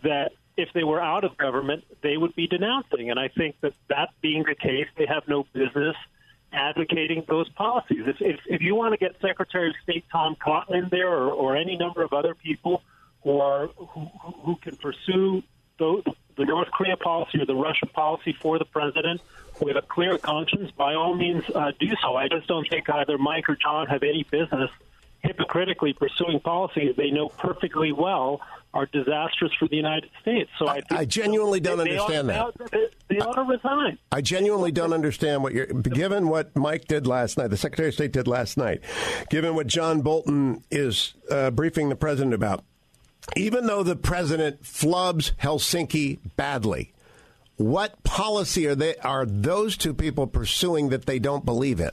that, 0.03 0.33
if 0.57 0.73
they 0.73 0.85
were 0.85 1.01
out 1.01 1.23
of 1.23 1.37
government, 1.37 1.85
they 2.03 2.17
would 2.17 2.35
be 2.35 2.47
denouncing. 2.47 3.11
And 3.11 3.21
I 3.21 3.29
think 3.29 3.57
that 3.61 3.75
that 3.89 4.11
being 4.23 4.45
the 4.45 4.55
case, 4.55 4.87
they 4.97 5.07
have 5.07 5.29
no 5.29 5.47
business 5.53 5.97
advocating 6.53 7.25
those 7.29 7.49
policies. 7.51 8.05
If, 8.07 8.17
if, 8.21 8.41
if 8.47 8.63
you 8.63 8.75
want 8.75 8.93
to 8.93 8.99
get 8.99 9.21
Secretary 9.21 9.69
of 9.69 9.75
State 9.83 10.05
Tom 10.11 10.37
Cotton 10.39 10.75
in 10.77 10.89
there 10.89 11.11
or, 11.11 11.31
or 11.31 11.57
any 11.57 11.77
number 11.77 12.03
of 12.03 12.13
other 12.13 12.35
people 12.35 12.83
who, 13.23 13.39
are, 13.41 13.67
who, 13.67 14.07
who 14.45 14.57
can 14.57 14.77
pursue 14.77 15.43
those, 15.79 16.05
the 16.37 16.45
North 16.45 16.71
Korea 16.71 16.97
policy 16.97 17.41
or 17.41 17.47
the 17.47 17.55
Russia 17.55 17.87
policy 17.87 18.33
for 18.41 18.59
the 18.59 18.65
president 18.65 19.21
with 19.61 19.77
a 19.77 19.83
clear 19.83 20.19
conscience, 20.19 20.71
by 20.71 20.95
all 20.95 21.15
means 21.15 21.45
uh, 21.55 21.73
do 21.79 21.89
so. 22.03 22.15
I 22.15 22.29
just 22.29 22.47
don't 22.47 22.69
think 22.69 22.89
either 22.91 23.17
Mike 23.19 23.49
or 23.49 23.57
John 23.57 23.87
have 23.87 24.03
any 24.03 24.25
business 24.31 24.71
hypocritically 25.23 25.93
pursuing 25.93 26.39
policies 26.41 26.95
they 26.97 27.11
know 27.11 27.29
perfectly 27.29 27.91
well 27.91 28.41
are 28.75 28.87
disastrous 28.87 29.53
for 29.59 29.67
the 29.69 29.77
United 29.77 30.11
States. 30.21 30.51
So 30.59 30.69
I, 30.69 30.83
I, 30.91 30.99
I 30.99 31.05
genuinely 31.07 31.61
don't 31.61 31.79
they, 31.79 31.97
understand 31.97 32.29
they 32.29 32.39
ought, 32.39 32.59
that. 32.59 32.71
They, 32.71 32.87
they 33.09 33.19
ought 33.21 33.33
to 33.35 33.43
resign. 33.43 33.99
I 34.13 34.21
genuinely 34.21 34.71
don't 34.71 34.93
understand 34.93 35.43
what 35.43 35.55
you're. 35.55 35.67
Given 35.67 36.29
what 36.29 36.55
Mike 36.55 36.87
did 36.87 37.07
last 37.07 37.39
night, 37.39 37.49
the 37.49 37.57
Secretary 37.57 37.89
of 37.89 37.95
State 37.95 38.13
did 38.13 38.29
last 38.29 38.59
night, 38.59 38.83
given 39.31 39.55
what 39.55 39.67
John 39.67 40.03
Bolton 40.03 40.63
is 40.71 41.15
uh, 41.31 41.51
briefing 41.51 41.89
the 41.89 41.97
president 41.97 42.35
about, 42.35 42.65
even 43.35 43.67
though 43.67 43.83
the 43.83 43.97
president 43.97 44.63
flubs 44.63 45.35
Helsinki 45.37 46.19
badly, 46.37 46.93
what 47.57 48.03
policy 48.05 48.67
are 48.67 48.75
they 48.75 48.97
are 48.97 49.25
those 49.27 49.77
two 49.77 49.95
people 49.95 50.27
pursuing 50.27 50.91
that 50.91 51.07
they 51.07 51.19
don't 51.19 51.45
believe 51.45 51.81
in? 51.81 51.91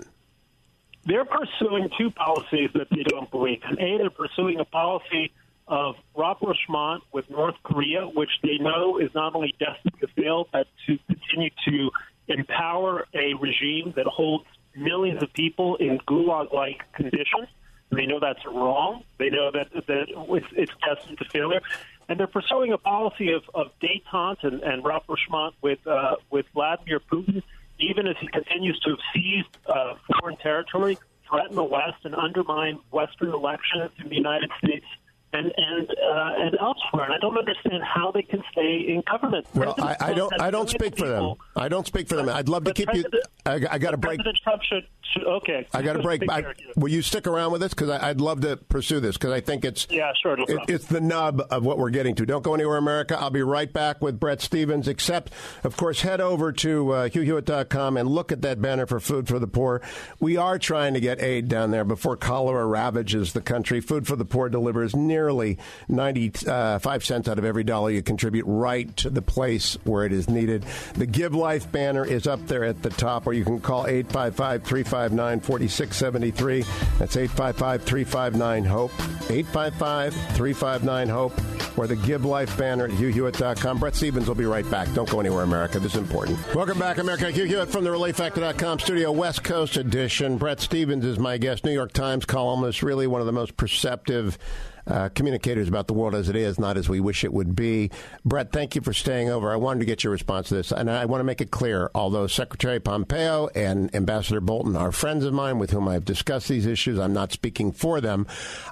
They're 1.05 1.25
pursuing 1.25 1.89
two 1.97 2.11
policies 2.11 2.69
that 2.75 2.87
they 2.89 3.03
don't 3.03 3.29
believe 3.31 3.61
in. 3.69 3.79
A, 3.79 3.97
they're 3.97 4.09
pursuing 4.09 4.59
a 4.59 4.65
policy 4.65 5.31
of 5.67 5.95
rapprochement 6.15 7.03
with 7.11 7.29
North 7.29 7.55
Korea, 7.63 8.05
which 8.05 8.29
they 8.41 8.57
know 8.57 8.99
is 8.99 9.09
not 9.13 9.35
only 9.35 9.53
destined 9.59 9.99
to 10.01 10.07
fail, 10.07 10.47
but 10.51 10.67
to 10.87 10.97
continue 11.07 11.49
to 11.67 11.91
empower 12.27 13.05
a 13.13 13.33
regime 13.35 13.93
that 13.95 14.05
holds 14.05 14.45
millions 14.75 15.21
of 15.21 15.31
people 15.33 15.75
in 15.77 15.99
gulag-like 15.99 16.81
conditions. 16.93 17.47
They 17.95 18.05
know 18.05 18.19
that's 18.19 18.45
wrong. 18.45 19.03
They 19.17 19.29
know 19.29 19.51
that, 19.51 19.71
that 19.73 20.07
it's, 20.09 20.47
it's 20.53 20.71
destined 20.85 21.17
to 21.19 21.25
failure. 21.25 21.62
And 22.09 22.19
they're 22.19 22.27
pursuing 22.27 22.73
a 22.73 22.77
policy 22.77 23.31
of, 23.31 23.43
of 23.53 23.71
detente 23.79 24.43
and, 24.43 24.62
and 24.62 24.83
rapprochement 24.83 25.55
with, 25.62 25.85
uh, 25.88 26.15
with 26.29 26.45
Vladimir 26.53 27.00
Putin, 27.00 27.41
even 27.79 28.07
as 28.07 28.15
he 28.19 28.27
continues 28.27 28.79
to 28.81 28.97
seize 29.13 29.45
uh, 29.67 29.95
foreign 30.19 30.38
territory, 30.38 30.97
threaten 31.29 31.55
the 31.55 31.63
West, 31.63 32.03
and 32.03 32.15
undermine 32.15 32.79
Western 32.91 33.29
elections 33.29 33.91
in 34.00 34.09
the 34.09 34.15
United 34.15 34.50
States 34.63 34.85
and 35.33 35.51
and 35.57 35.89
uh, 35.89 36.33
and 36.38 36.57
elsewhere. 36.59 37.05
And 37.05 37.13
I 37.13 37.17
don't 37.17 37.38
understand 37.38 37.83
how 37.83 38.12
they 38.12 38.21
can 38.21 38.43
stay 38.51 38.85
in 38.88 39.03
government. 39.09 39.47
Well, 39.53 39.75
I, 39.79 39.95
I, 40.00 40.13
don't. 40.13 40.41
I 40.41 40.51
don't 40.51 40.69
speak 40.69 40.97
for 40.97 41.07
them. 41.07 41.33
I 41.55 41.67
don't 41.67 41.88
speak 41.88 42.07
for 42.07 42.15
them. 42.15 42.29
I'd 42.29 42.50
love 42.50 42.63
to 42.65 42.73
keep 42.73 42.93
you. 42.93 43.03
I, 43.45 43.59
I 43.71 43.77
got 43.77 43.91
to 43.91 43.97
break. 43.97 44.19
President 44.19 44.39
Trump 44.43 44.62
should. 44.63 44.88
Okay. 45.15 45.67
I 45.74 45.81
got 45.81 45.93
to 45.93 46.01
break. 46.01 46.24
I, 46.29 46.43
will 46.75 46.89
you 46.89 47.01
stick 47.01 47.27
around 47.27 47.51
with 47.51 47.62
us? 47.62 47.74
because 47.74 47.89
I'd 47.89 48.22
love 48.22 48.41
to 48.41 48.57
pursue 48.57 49.00
this 49.00 49.17
because 49.17 49.31
I 49.31 49.41
think 49.41 49.65
it's 49.65 49.88
yeah 49.89 50.12
sure 50.22 50.39
it, 50.39 50.60
it's 50.67 50.86
the 50.86 51.01
nub 51.01 51.41
of 51.50 51.65
what 51.65 51.77
we're 51.77 51.89
getting 51.89 52.15
to. 52.15 52.25
Don't 52.25 52.43
go 52.43 52.53
anywhere, 52.53 52.77
America. 52.77 53.19
I'll 53.19 53.29
be 53.29 53.43
right 53.43 53.72
back 53.72 54.01
with 54.01 54.19
Bret 54.19 54.41
Stephens. 54.41 54.88
Except, 54.88 55.31
of 55.63 55.75
course, 55.77 56.01
head 56.01 56.22
over 56.22 56.51
to 56.51 56.91
uh, 56.91 57.10
HughHewitt.com 57.10 57.98
and 57.98 58.10
look 58.10 58.31
at 58.31 58.41
that 58.43 58.62
banner 58.62 58.86
for 58.86 59.00
Food 59.00 59.27
for 59.27 59.39
the 59.39 59.48
Poor. 59.48 59.81
We 60.19 60.38
are 60.38 60.60
trying 60.60 60.93
to 60.93 61.00
get 61.00 61.22
aid 61.22 61.48
down 61.48 61.72
there 61.72 61.83
before 61.83 62.15
cholera 62.17 62.65
ravages 62.65 63.33
the 63.33 63.41
country. 63.41 63.81
Food 63.81 64.07
for 64.07 64.15
the 64.15 64.25
Poor 64.25 64.50
delivers 64.50 64.95
nearly 64.95 65.57
95 65.88 67.05
cents 67.05 67.27
out 67.27 67.38
of 67.38 67.45
every 67.45 67.63
dollar 67.63 67.89
you 67.91 68.01
contribute 68.01 68.45
right 68.48 68.95
to 68.98 69.10
the 69.10 69.22
place 69.22 69.77
where 69.83 70.05
it 70.05 70.13
is 70.13 70.29
needed. 70.29 70.65
The 70.95 71.05
Give 71.05 71.33
Life 71.33 71.72
banner 71.72 72.05
is 72.05 72.27
up 72.27 72.45
there 72.48 72.63
at 72.63 72.81
the 72.81 72.89
top, 72.89 73.27
or 73.27 73.33
you 73.33 73.43
can 73.43 73.60
call 73.60 73.88
855 73.88 74.63
359 74.93 75.39
4673. 75.39 76.62
That's 77.00 77.17
855 77.17 77.83
359 77.83 78.63
HOPE. 78.63 78.91
855 79.31 80.13
359 80.13 81.09
HOPE, 81.09 81.77
or 81.77 81.88
the 81.88 81.95
Give 81.95 82.25
Life 82.25 82.55
banner 82.57 82.85
at 82.85 82.91
HughHewitt.com. 82.91 83.79
Bret 83.79 83.95
Stephens 83.95 84.27
will 84.27 84.35
be 84.35 84.45
right 84.45 84.69
back. 84.69 84.93
Don't 84.93 85.09
go 85.09 85.19
anywhere, 85.19 85.43
America. 85.43 85.79
This 85.79 85.93
is 85.93 86.00
important. 86.00 86.38
Welcome 86.53 86.77
back, 86.77 87.00
America. 87.00 87.31
Hugh 87.31 87.45
Hewitt 87.45 87.69
from 87.69 87.83
the 87.83 87.89
ReliefFactor.com 87.89 88.79
studio, 88.79 89.12
West 89.12 89.43
Coast 89.43 89.77
edition. 89.77 90.38
Bret 90.38 90.62
Stephens 90.62 91.05
is 91.05 91.17
my 91.17 91.39
guest, 91.39 91.65
New 91.65 91.71
York 91.71 91.93
Times 91.93 92.25
columnist, 92.25 92.83
really 92.83 93.07
one 93.07 93.19
of 93.19 93.25
the 93.25 93.33
most 93.33 93.57
perceptive 93.57 94.38
uh, 94.87 95.09
communicators 95.09 95.67
about 95.67 95.87
the 95.87 95.93
world 95.93 96.15
as 96.15 96.29
it 96.29 96.35
is, 96.35 96.59
not 96.59 96.77
as 96.77 96.89
we 96.89 96.99
wish 96.99 97.23
it 97.23 97.33
would 97.33 97.55
be. 97.55 97.91
Bret, 98.25 98.51
thank 98.51 98.75
you 98.75 98.81
for 98.81 98.93
staying 98.93 99.29
over. 99.29 99.51
I 99.51 99.55
wanted 99.55 99.79
to 99.79 99.85
get 99.85 100.03
your 100.03 100.11
response 100.11 100.49
to 100.49 100.55
this, 100.55 100.71
and 100.71 100.89
I 100.89 101.05
want 101.05 101.21
to 101.21 101.25
make 101.25 101.41
it 101.41 101.51
clear. 101.51 101.89
Although 101.95 102.27
Secretary 102.27 102.79
Pompeo 102.79 103.49
and 103.55 103.93
Ambassador 103.95 104.41
Bolton 104.41 104.75
are 104.75 104.91
friends 104.91 105.23
of 105.25 105.33
mine 105.33 105.59
with 105.59 105.71
whom 105.71 105.87
I've 105.87 106.05
discussed 106.05 106.47
these 106.47 106.65
issues, 106.65 106.99
I'm 106.99 107.13
not 107.13 107.31
speaking 107.31 107.71
for 107.71 108.01
them. 108.01 108.27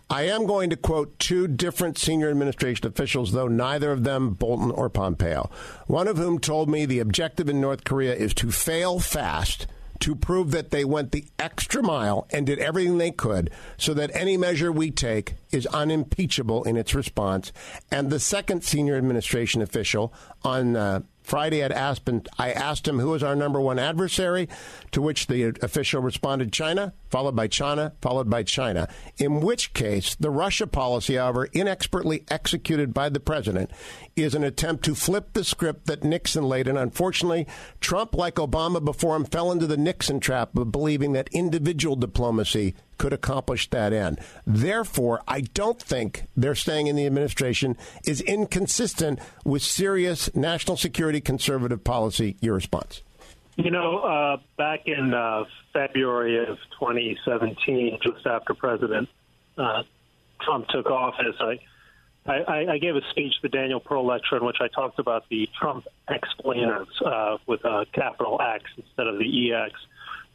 I 0.09 0.23
am 0.23 0.45
going 0.45 0.69
to 0.69 0.75
quote 0.75 1.17
two 1.19 1.47
different 1.47 1.97
senior 1.97 2.29
administration 2.29 2.87
officials, 2.87 3.31
though 3.31 3.47
neither 3.47 3.91
of 3.91 4.03
them 4.03 4.31
Bolton 4.31 4.71
or 4.71 4.89
Pompeo. 4.89 5.49
One 5.87 6.07
of 6.07 6.17
whom 6.17 6.39
told 6.39 6.69
me 6.69 6.85
the 6.85 6.99
objective 6.99 7.49
in 7.49 7.61
North 7.61 7.83
Korea 7.83 8.15
is 8.15 8.33
to 8.35 8.51
fail 8.51 8.99
fast 8.99 9.67
to 10.01 10.15
prove 10.15 10.51
that 10.51 10.71
they 10.71 10.83
went 10.83 11.11
the 11.11 11.25
extra 11.39 11.81
mile 11.81 12.27
and 12.31 12.45
did 12.45 12.59
everything 12.59 12.97
they 12.97 13.11
could 13.11 13.49
so 13.77 13.93
that 13.93 14.11
any 14.13 14.37
measure 14.37 14.71
we 14.71 14.91
take 14.91 15.35
is 15.51 15.65
unimpeachable 15.67 16.63
in 16.63 16.77
its 16.77 16.93
response. 16.93 17.51
And 17.91 18.09
the 18.09 18.19
second 18.19 18.63
senior 18.63 18.97
administration 18.97 19.61
official 19.61 20.13
on 20.43 20.75
uh, 20.75 21.01
Friday 21.31 21.61
at 21.61 21.71
Aspen, 21.71 22.23
I 22.37 22.51
asked 22.51 22.85
him 22.85 22.99
who 22.99 23.11
was 23.11 23.23
our 23.23 23.37
number 23.37 23.61
one 23.61 23.79
adversary, 23.79 24.49
to 24.91 25.01
which 25.01 25.27
the 25.27 25.55
official 25.61 26.01
responded 26.01 26.51
China, 26.51 26.91
followed 27.09 27.37
by 27.37 27.47
China, 27.47 27.93
followed 28.01 28.29
by 28.29 28.43
China. 28.43 28.89
In 29.17 29.39
which 29.39 29.71
case, 29.73 30.13
the 30.13 30.29
Russia 30.29 30.67
policy, 30.67 31.15
however, 31.15 31.45
inexpertly 31.53 32.25
executed 32.29 32.93
by 32.93 33.07
the 33.07 33.21
president, 33.21 33.71
is 34.17 34.35
an 34.35 34.43
attempt 34.43 34.83
to 34.83 34.93
flip 34.93 35.31
the 35.31 35.45
script 35.45 35.85
that 35.85 36.03
Nixon 36.03 36.43
laid. 36.43 36.67
And 36.67 36.77
unfortunately, 36.77 37.47
Trump, 37.79 38.13
like 38.13 38.35
Obama 38.35 38.83
before 38.83 39.15
him, 39.15 39.23
fell 39.23 39.53
into 39.53 39.67
the 39.67 39.77
Nixon 39.77 40.19
trap 40.19 40.57
of 40.57 40.73
believing 40.73 41.13
that 41.13 41.29
individual 41.31 41.95
diplomacy 41.95 42.75
could 43.01 43.13
accomplish 43.13 43.67
that 43.71 43.93
end. 43.93 44.19
Therefore, 44.45 45.23
I 45.27 45.41
don't 45.41 45.81
think 45.81 46.27
their 46.37 46.53
staying 46.53 46.85
in 46.85 46.95
the 46.95 47.07
administration 47.07 47.75
is 48.05 48.21
inconsistent 48.21 49.17
with 49.43 49.63
serious 49.63 50.33
national 50.35 50.77
security 50.77 51.19
conservative 51.19 51.83
policy. 51.83 52.37
Your 52.41 52.53
response? 52.53 53.01
You 53.55 53.71
know, 53.71 53.97
uh, 54.01 54.37
back 54.55 54.81
in 54.85 55.15
uh, 55.15 55.45
February 55.73 56.47
of 56.47 56.59
2017, 56.79 57.97
just 58.03 58.23
after 58.27 58.53
President 58.53 59.09
uh, 59.57 59.81
Trump 60.41 60.67
took 60.67 60.85
office, 60.85 61.35
I, 61.39 62.31
I, 62.31 62.65
I, 62.73 62.77
gave 62.77 62.95
a 62.95 63.01
speech, 63.09 63.33
the 63.41 63.49
Daniel 63.49 63.79
Pearl 63.79 64.05
Lecture, 64.05 64.37
in 64.37 64.45
which 64.45 64.57
I 64.61 64.67
talked 64.67 64.99
about 64.99 65.27
the 65.29 65.49
Trump 65.59 65.87
explainers 66.07 66.87
uh, 67.03 67.37
with 67.47 67.65
a 67.65 67.87
capital 67.93 68.39
X 68.39 68.65
instead 68.77 69.07
of 69.07 69.17
the 69.17 69.53
EX 69.53 69.73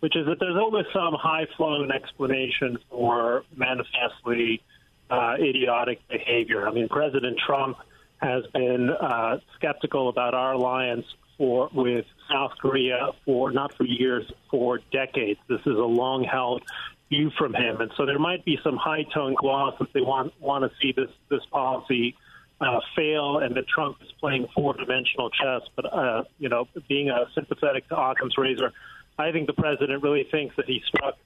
which 0.01 0.17
is 0.17 0.27
that 0.27 0.39
there's 0.39 0.57
always 0.57 0.87
some 0.93 1.15
high 1.15 1.47
flown 1.57 1.91
explanation 1.91 2.79
for 2.91 3.45
manifestly 3.57 4.63
uh, 5.11 5.35
idiotic 5.39 6.01
behavior. 6.09 6.69
I 6.69 6.73
mean, 6.73 6.89
President 6.89 7.39
Trump 7.45 7.79
has 8.19 8.45
been 8.53 8.91
uh, 8.91 9.39
skeptical 9.57 10.09
about 10.09 10.35
our 10.35 10.53
alliance 10.53 11.07
for 11.39 11.69
with 11.73 12.07
South 12.31 12.53
Korea 12.61 13.11
for 13.25 13.51
not 13.53 13.75
for 13.75 13.85
years, 13.85 14.31
for 14.51 14.81
decades. 14.91 15.39
This 15.49 15.61
is 15.61 15.77
a 15.77 15.89
long 16.03 16.25
held 16.25 16.63
view 17.11 17.31
from 17.39 17.55
him, 17.55 17.81
and 17.81 17.91
so 17.97 18.07
there 18.07 18.19
might 18.19 18.45
be 18.45 18.59
some 18.65 18.77
high 18.77 19.05
tone 19.15 19.35
gloss 19.39 19.75
if 19.81 19.93
they 19.93 20.01
want 20.01 20.33
want 20.41 20.65
to 20.65 20.77
see 20.81 20.93
this 20.93 21.11
this 21.29 21.45
policy. 21.51 22.17
Uh, 22.59 22.81
fail 22.97 23.37
and 23.41 23.55
that 23.55 23.69
Trump 23.69 23.99
is 24.01 24.11
playing 24.19 24.49
four 24.55 24.73
dimensional 24.73 25.29
chess, 25.29 25.61
but 25.77 25.93
uh, 25.93 26.25
you 26.39 26.49
know, 26.49 26.67
being 26.89 27.11
a 27.11 27.27
sympathetic 27.35 27.87
to 27.87 27.95
Occam's 27.95 28.39
razor, 28.39 28.73
I 29.19 29.33
think 29.33 29.47
the 29.47 29.55
president 29.55 30.03
really 30.03 30.27
thinks 30.31 30.57
that 30.57 30.67
he 30.67 30.83
struck 30.87 31.17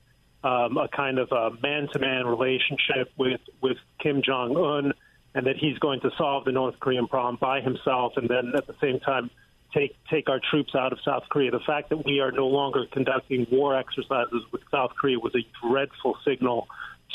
um, 0.43 0.77
a 0.77 0.89
kind 0.89 1.19
of 1.19 1.33
a 1.33 1.51
man-to-man 1.63 2.27
relationship 2.27 3.13
with 3.17 3.41
with 3.61 3.77
Kim 4.03 4.23
Jong 4.23 4.57
Un, 4.57 4.93
and 5.35 5.47
that 5.47 5.57
he's 5.57 5.79
going 5.79 6.01
to 6.01 6.11
solve 6.17 6.45
the 6.45 6.53
North 6.53 6.79
Korean 6.81 7.07
problem 7.09 7.37
by 7.41 7.61
himself, 7.61 8.15
and 8.17 8.29
then 8.29 8.53
at 8.57 8.67
the 8.67 8.75
same 8.81 9.01
time 9.01 9.31
take 9.75 9.97
take 10.11 10.29
our 10.29 10.41
troops 10.51 10.75
out 10.75 10.93
of 10.93 10.99
South 11.05 11.25
Korea. 11.29 11.51
The 11.51 11.61
fact 11.61 11.91
that 11.91 12.05
we 12.05 12.21
are 12.21 12.33
no 12.33 12.47
longer 12.47 12.87
conducting 12.91 13.47
war 13.51 13.77
exercises 13.77 14.43
with 14.53 14.63
South 14.71 14.93
Korea 14.99 15.19
was 15.19 15.35
a 15.35 15.47
dreadful 15.67 16.17
signal 16.25 16.69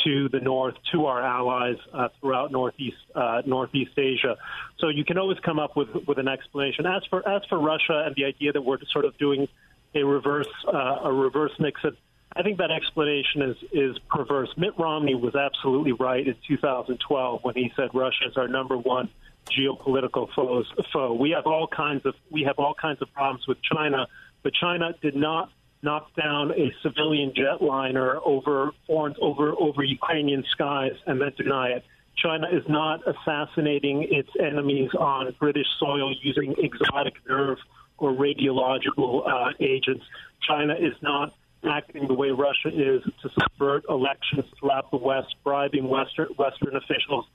to 0.03 0.27
the 0.29 0.39
north, 0.39 0.75
to 0.91 1.05
our 1.05 1.21
allies 1.21 1.77
uh, 1.93 2.09
throughout 2.19 2.51
Northeast 2.51 2.97
uh, 3.15 3.41
Northeast 3.45 3.97
Asia. 3.97 4.37
So 4.79 4.89
you 4.89 5.05
can 5.05 5.17
always 5.17 5.39
come 5.39 5.59
up 5.59 5.75
with 5.75 5.89
with 6.07 6.19
an 6.19 6.27
explanation. 6.27 6.85
As 6.85 7.03
for 7.09 7.27
as 7.27 7.43
for 7.49 7.59
Russia 7.59 8.03
and 8.05 8.15
the 8.15 8.25
idea 8.25 8.51
that 8.51 8.61
we're 8.61 8.77
sort 8.91 9.05
of 9.05 9.17
doing 9.17 9.47
a 9.95 10.03
reverse 10.03 10.47
uh, 10.67 10.99
a 11.03 11.13
reverse 11.13 11.51
Nixon. 11.59 11.97
I 12.35 12.43
think 12.43 12.57
that 12.57 12.71
explanation 12.71 13.41
is 13.41 13.57
is 13.71 13.97
perverse. 14.09 14.49
Mitt 14.57 14.77
Romney 14.77 15.15
was 15.15 15.35
absolutely 15.35 15.93
right 15.93 16.25
in 16.25 16.35
2012 16.47 17.43
when 17.43 17.55
he 17.55 17.71
said 17.75 17.89
Russia 17.93 18.25
is 18.27 18.37
our 18.37 18.47
number 18.47 18.77
one 18.77 19.09
geopolitical 19.45 20.27
foes, 20.35 20.65
foe. 20.91 21.13
We 21.13 21.31
have 21.31 21.45
all 21.45 21.67
kinds 21.67 22.05
of 22.05 22.15
we 22.29 22.43
have 22.43 22.57
all 22.57 22.73
kinds 22.73 23.01
of 23.01 23.11
problems 23.13 23.47
with 23.47 23.57
China, 23.61 24.07
but 24.43 24.53
China 24.53 24.93
did 25.01 25.15
not 25.15 25.51
knock 25.81 26.13
down 26.15 26.51
a 26.51 26.73
civilian 26.81 27.31
jetliner 27.31 28.19
over 28.25 28.71
foreign 28.87 29.15
over 29.21 29.53
over 29.57 29.83
Ukrainian 29.83 30.43
skies 30.51 30.93
and 31.05 31.21
then 31.21 31.31
deny 31.37 31.69
it. 31.69 31.85
China 32.17 32.47
is 32.51 32.63
not 32.67 33.01
assassinating 33.07 34.07
its 34.09 34.29
enemies 34.39 34.89
on 34.97 35.33
British 35.39 35.67
soil 35.79 36.13
using 36.21 36.55
exotic 36.57 37.13
nerve 37.27 37.57
or 37.97 38.11
radiological 38.11 39.27
uh, 39.27 39.53
agents. 39.59 40.03
China 40.47 40.73
is 40.73 40.93
not 41.01 41.33
acting 41.67 42.07
the 42.07 42.13
way 42.13 42.29
Russia 42.29 42.69
is 42.69 43.01
to 43.21 43.29
subvert 43.39 43.85
elections 43.89 44.45
throughout 44.59 44.91
the 44.91 44.97
West, 44.97 45.35
bribing 45.43 45.87
Western, 45.87 46.27
Western 46.37 46.75
officials, 46.75 47.25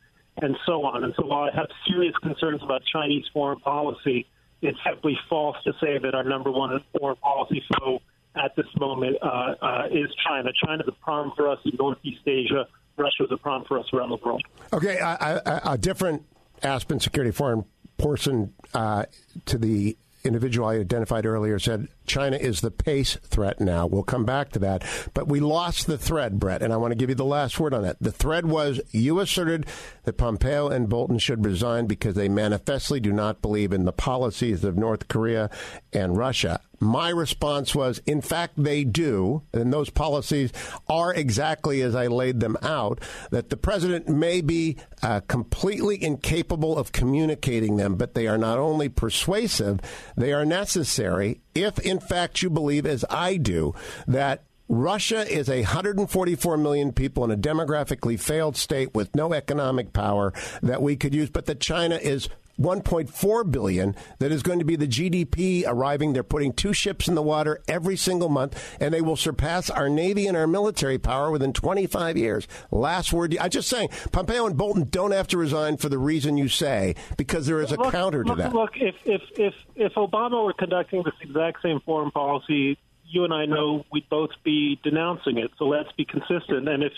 and 0.41 0.57
so 0.67 0.85
on. 0.85 1.05
And 1.05 1.15
so 1.17 1.27
while 1.27 1.51
I 1.53 1.57
have 1.57 1.69
serious 1.89 2.15
concerns 2.23 2.63
about 2.63 2.83
Chinese 2.93 3.25
foreign 3.33 3.59
policy, 3.61 4.27
it's 4.63 4.79
simply 4.87 5.19
false 5.29 5.57
to 5.65 5.73
say 5.81 5.99
that 5.99 6.15
our 6.15 6.25
number 6.25 6.51
one 6.51 6.83
foreign 6.99 7.17
policy 7.17 7.63
foe 7.79 8.01
at 8.37 8.55
this 8.57 8.67
moment 8.79 9.17
uh, 9.23 9.55
uh, 9.61 9.87
is 9.91 10.09
China. 10.27 10.51
China 10.65 10.83
is 10.83 10.89
a 10.89 11.05
problem 11.05 11.33
for 11.37 11.49
us 11.49 11.59
in 11.65 11.73
Northeast 11.79 12.21
Asia. 12.27 12.67
Russia 12.97 13.25
is 13.25 13.31
a 13.33 13.37
problem 13.37 13.67
for 13.67 13.79
us 13.79 13.87
around 13.93 14.11
the 14.11 14.19
world. 14.25 14.43
Okay, 14.73 14.99
a 15.01 15.79
different 15.81 16.25
Aspen 16.63 17.01
security 17.01 17.33
foreign 17.33 17.65
person 17.97 18.53
uh, 18.75 19.05
to 19.47 19.59
the 19.59 19.97
individual 20.25 20.69
I 20.69 20.77
identified 20.77 21.27
earlier 21.27 21.59
said 21.59 21.89
China 22.11 22.37
is 22.37 22.61
the 22.61 22.73
pace 22.73 23.17
threat 23.23 23.61
now. 23.61 23.87
We'll 23.87 24.03
come 24.03 24.25
back 24.25 24.51
to 24.51 24.59
that. 24.59 24.83
But 25.15 25.29
we 25.29 25.39
lost 25.39 25.87
the 25.87 25.97
thread, 25.97 26.41
Bret, 26.41 26.61
and 26.61 26.73
I 26.73 26.77
want 26.77 26.91
to 26.91 26.97
give 26.97 27.09
you 27.09 27.15
the 27.15 27.25
last 27.25 27.61
word 27.61 27.73
on 27.73 27.83
that. 27.83 27.99
The 28.01 28.11
thread 28.11 28.47
was 28.47 28.81
you 28.91 29.21
asserted 29.21 29.67
that 30.05 30.19
Pompeo 30.19 30.69
and 30.69 30.89
Bolton 30.89 31.21
should 31.21 31.47
resign 31.47 31.87
because 31.87 32.17
they 32.17 32.29
manifestly 32.29 32.99
do 32.99 33.13
not 33.13 33.41
believe 33.41 33.73
in 33.73 33.85
the 33.85 33.93
policies 33.93 34.65
of 34.65 34.77
North 34.77 35.07
Korea 35.07 35.51
and 35.93 36.17
Russia. 36.17 36.61
My 36.83 37.11
response 37.11 37.75
was, 37.75 38.01
in 38.07 38.23
fact, 38.23 38.55
they 38.57 38.85
do, 38.85 39.43
and 39.53 39.71
those 39.71 39.91
policies 39.91 40.51
are 40.89 41.13
exactly 41.13 41.83
as 41.83 41.95
I 41.95 42.07
laid 42.07 42.41
them 42.41 42.57
out, 42.63 43.01
that 43.31 43.51
the 43.51 43.59
president 43.59 44.09
may 44.09 44.41
be 44.41 44.79
uh, 45.03 45.21
completely 45.29 46.03
incapable 46.03 46.79
of 46.79 46.91
communicating 46.91 47.77
them, 47.77 47.97
but 47.97 48.15
they 48.15 48.27
are 48.27 48.39
not 48.39 48.59
only 48.59 48.89
persuasive, 48.89 49.81
they 50.17 50.33
are 50.33 50.47
necessary 50.47 51.43
if, 51.55 51.79
in 51.81 52.01
fact, 52.01 52.43
you 52.43 52.51
believe, 52.51 52.87
as 52.87 53.05
I 53.11 53.37
do, 53.37 53.75
that 54.07 54.45
Russia 54.69 55.29
is 55.29 55.49
a 55.49 55.63
144 55.63 56.57
million 56.57 56.93
people 56.93 57.25
in 57.25 57.31
a 57.33 57.37
demographically 57.37 58.19
failed 58.19 58.57
state 58.57 58.95
with 58.95 59.15
no 59.17 59.33
economic 59.33 59.93
power 59.93 60.33
that 60.63 60.81
we 60.81 60.95
could 60.95 61.15
use, 61.15 61.29
but 61.29 61.47
that 61.47 61.59
China 61.59 61.97
is 61.97 62.29
1.4 62.61 63.51
billion 63.51 63.97
that 64.19 64.31
is 64.31 64.43
going 64.43 64.59
to 64.59 64.65
be 64.65 64.77
the 64.77 64.87
GDP 64.87 65.65
arriving. 65.67 66.13
They're 66.13 66.23
putting 66.23 66.53
two 66.53 66.73
ships 66.73 67.09
in 67.09 67.15
the 67.15 67.23
water 67.23 67.63
every 67.67 67.97
single 67.97 68.29
month, 68.29 68.77
and 68.81 68.93
they 68.93 69.01
will 69.01 69.17
surpass 69.17 69.71
our 69.71 69.89
navy 69.89 70.27
and 70.27 70.37
our 70.37 70.47
military 70.47 70.99
power 70.99 71.31
within 71.31 71.53
25 71.53 72.17
years. 72.17 72.47
Last 72.71 73.13
word. 73.13 73.37
I'm 73.41 73.51
just 73.51 73.69
saying, 73.69 73.89
Pompeo 74.13 74.47
and 74.47 74.57
Bolton 74.57 74.89
don't 74.91 75.13
have 75.13 75.29
to 75.29 75.39
resign 75.39 75.79
for 75.79 75.89
the 75.89 75.99
reason 75.99 76.37
you 76.37 76.49
say, 76.49 76.95
because 77.17 77.47
there 77.47 77.61
is 77.61 77.73
a 77.73 77.77
look, 77.77 77.93
counter 77.93 78.23
to 78.23 78.29
look, 78.29 78.39
that. 78.39 78.53
Look, 78.53 78.73
if 78.77 78.95
if 79.05 79.23
if 79.39 79.55
if 79.77 79.95
Obama 79.95 80.45
were 80.45 80.53
conducting 80.53 81.03
this 81.03 81.15
exact 81.23 81.63
same 81.63 81.81
foreign 81.81 82.11
policy, 82.11 82.79
you 83.07 83.25
and 83.25 83.33
I 83.33 83.47
know 83.47 83.85
we'd 83.91 84.09
both 84.09 84.31
be 84.45 84.79
denouncing 84.83 85.39
it. 85.39 85.51
So 85.59 85.65
let's 85.65 85.91
be 85.93 86.05
consistent. 86.05 86.69
And 86.69 86.83
if 86.83 86.93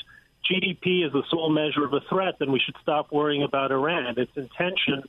GDP 0.50 1.06
is 1.06 1.12
the 1.12 1.22
sole 1.30 1.50
measure 1.50 1.84
of 1.84 1.92
a 1.92 2.00
threat, 2.08 2.34
then 2.38 2.52
we 2.52 2.60
should 2.64 2.76
stop 2.82 3.12
worrying 3.12 3.42
about 3.42 3.70
Iran. 3.70 4.14
Its 4.16 4.32
intention 4.36 5.04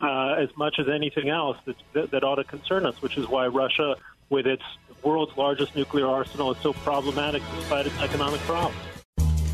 uh, 0.00 0.34
as 0.38 0.48
much 0.56 0.78
as 0.78 0.88
anything 0.88 1.28
else 1.28 1.56
that, 1.64 1.76
that, 1.92 2.10
that 2.10 2.24
ought 2.24 2.36
to 2.36 2.44
concern 2.44 2.86
us, 2.86 3.00
which 3.02 3.16
is 3.16 3.28
why 3.28 3.46
Russia, 3.46 3.96
with 4.30 4.46
its 4.46 4.62
world's 5.02 5.36
largest 5.36 5.74
nuclear 5.76 6.06
arsenal, 6.06 6.52
is 6.52 6.58
so 6.62 6.72
problematic 6.72 7.42
despite 7.56 7.86
its 7.86 7.98
economic 8.00 8.40
problems. 8.40 8.78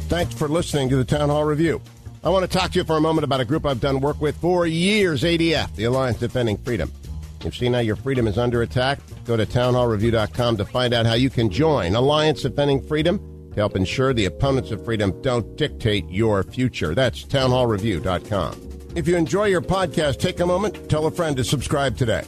Thanks 0.09 0.35
for 0.35 0.49
listening 0.49 0.89
to 0.91 0.97
the 0.97 1.05
Town 1.05 1.29
Hall 1.29 1.45
Review. 1.45 1.81
I 2.23 2.31
want 2.31 2.51
to 2.51 2.59
talk 2.59 2.73
to 2.73 2.79
you 2.79 2.85
for 2.85 2.97
a 2.97 3.01
moment 3.01 3.25
about 3.25 3.41
a 3.41 3.45
group 3.45 3.67
I've 3.67 3.81
done 3.81 4.01
work 4.01 4.21
with 4.21 4.37
for 4.37 4.67
years, 4.67 5.23
ADF, 5.23 5.75
the 5.77 5.85
Alliance 5.85 6.19
Defending 6.19 6.57
Freedom. 6.59 6.91
If 7.39 7.45
You've 7.45 7.57
seen 7.57 7.75
how 7.75 7.81
your 7.81 7.97
freedom 7.97 8.27
is 8.27 8.39
under 8.39 8.63
attack? 8.63 8.99
Go 9.25 9.37
to 9.37 9.45
townhallreview.com 9.45 10.57
to 10.57 10.65
find 10.65 10.95
out 10.95 11.05
how 11.05 11.15
you 11.15 11.29
can 11.29 11.51
join 11.51 11.95
Alliance 11.95 12.43
Defending 12.43 12.83
Freedom 12.83 13.19
to 13.51 13.57
help 13.57 13.77
ensure 13.77 14.15
the 14.15 14.25
opponents 14.25 14.71
of 14.71 14.85
freedom 14.85 15.21
don't 15.23 15.57
dictate 15.57 16.09
your 16.09 16.43
future. 16.43 16.95
That's 16.95 17.25
townhallreview.com. 17.25 18.74
If 18.95 19.09
you 19.09 19.17
enjoy 19.17 19.47
your 19.47 19.61
podcast, 19.61 20.19
take 20.19 20.39
a 20.39 20.47
moment, 20.47 20.89
tell 20.89 21.07
a 21.07 21.11
friend 21.11 21.37
to 21.37 21.45
subscribe 21.45 21.97
today. 21.97 22.23